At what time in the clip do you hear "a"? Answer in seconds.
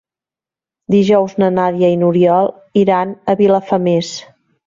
3.35-3.39